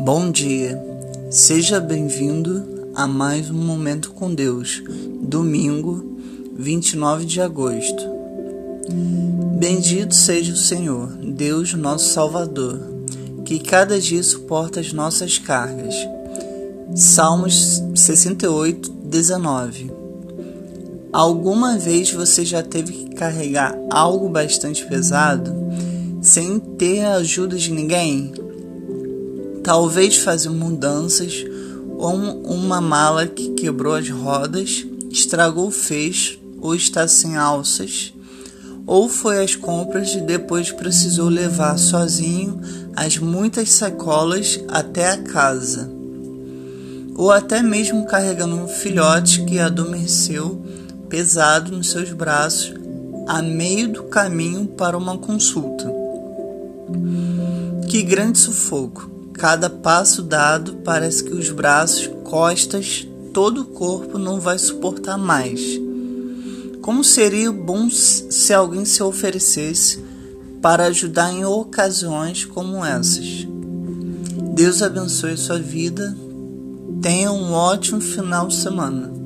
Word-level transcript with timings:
Bom 0.00 0.30
dia, 0.30 0.82
seja 1.30 1.78
bem-vindo 1.80 2.90
a 2.94 3.06
mais 3.06 3.50
um 3.50 3.54
Momento 3.54 4.10
com 4.12 4.34
Deus, 4.34 4.82
domingo 5.20 6.18
29 6.56 7.24
de 7.24 7.40
agosto. 7.40 8.04
Bendito 9.58 10.14
seja 10.14 10.52
o 10.52 10.56
Senhor, 10.56 11.08
Deus 11.08 11.74
nosso 11.74 12.12
Salvador, 12.12 12.80
que 13.44 13.58
cada 13.58 14.00
dia 14.00 14.22
suporta 14.22 14.80
as 14.80 14.92
nossas 14.92 15.38
cargas. 15.38 15.94
Salmos 16.94 17.82
68, 17.94 18.90
19. 18.90 19.90
Alguma 21.12 21.78
vez 21.78 22.10
você 22.12 22.44
já 22.44 22.62
teve 22.62 22.92
que 22.92 23.14
carregar 23.14 23.78
algo 23.90 24.28
bastante 24.28 24.84
pesado 24.86 25.54
sem 26.20 26.58
ter 26.58 27.04
a 27.04 27.14
ajuda 27.14 27.56
de 27.56 27.70
ninguém? 27.70 28.32
Talvez 29.64 30.18
fazer 30.18 30.50
mudanças 30.50 31.42
ou 31.96 32.14
uma 32.14 32.82
mala 32.82 33.26
que 33.26 33.54
quebrou 33.54 33.94
as 33.94 34.10
rodas, 34.10 34.86
estragou 35.10 35.68
o 35.68 35.70
fecho 35.70 36.38
ou 36.60 36.74
está 36.74 37.08
sem 37.08 37.36
alças, 37.36 38.12
ou 38.86 39.08
foi 39.08 39.42
às 39.42 39.54
compras 39.54 40.14
e 40.14 40.20
depois 40.20 40.70
precisou 40.70 41.30
levar 41.30 41.78
sozinho 41.78 42.60
as 42.94 43.16
muitas 43.16 43.70
sacolas 43.70 44.60
até 44.68 45.12
a 45.12 45.22
casa, 45.22 45.90
ou 47.14 47.32
até 47.32 47.62
mesmo 47.62 48.04
carregando 48.06 48.56
um 48.56 48.68
filhote 48.68 49.44
que 49.44 49.58
adormeceu 49.58 50.62
pesado 51.08 51.74
nos 51.74 51.90
seus 51.90 52.12
braços 52.12 52.74
a 53.26 53.40
meio 53.40 53.88
do 53.88 54.02
caminho 54.04 54.66
para 54.66 54.98
uma 54.98 55.16
consulta. 55.16 55.90
Que 57.88 58.02
grande 58.02 58.38
sufoco! 58.38 59.13
Cada 59.34 59.68
passo 59.68 60.22
dado 60.22 60.76
parece 60.84 61.24
que 61.24 61.34
os 61.34 61.50
braços, 61.50 62.08
costas, 62.22 63.06
todo 63.32 63.62
o 63.62 63.64
corpo 63.66 64.16
não 64.16 64.40
vai 64.40 64.58
suportar 64.58 65.18
mais. 65.18 65.60
Como 66.80 67.02
seria 67.02 67.50
bom 67.50 67.90
se 67.90 68.54
alguém 68.54 68.84
se 68.84 69.02
oferecesse 69.02 70.02
para 70.62 70.84
ajudar 70.86 71.32
em 71.32 71.44
ocasiões 71.44 72.44
como 72.44 72.84
essas? 72.84 73.46
Deus 74.54 74.80
abençoe 74.82 75.36
sua 75.36 75.58
vida. 75.58 76.16
Tenha 77.02 77.32
um 77.32 77.52
ótimo 77.52 78.00
final 78.00 78.46
de 78.46 78.54
semana. 78.54 79.23